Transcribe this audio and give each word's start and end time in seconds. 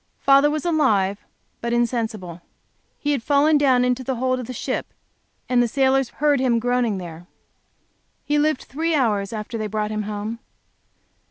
Father 0.17 0.49
was 0.49 0.65
alive 0.65 1.19
but 1.61 1.73
insensible. 1.73 2.41
He 2.97 3.11
had 3.11 3.21
fallen 3.21 3.59
down 3.59 3.85
into 3.85 4.03
the 4.03 4.15
hold 4.15 4.39
of 4.39 4.47
the 4.47 4.51
ship, 4.53 4.87
and 5.47 5.61
the 5.61 5.67
sailors 5.67 6.09
heard 6.09 6.39
him 6.39 6.57
groaning 6.57 6.97
there. 6.97 7.27
He 8.25 8.39
lived 8.39 8.63
three 8.63 8.95
hours 8.95 9.31
after 9.31 9.59
they 9.59 9.67
brought 9.67 9.91
him 9.91 10.01
home. 10.09 10.39